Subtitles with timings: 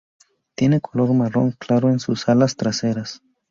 [0.55, 3.21] Tiene color marrón claro en sus alas traseras.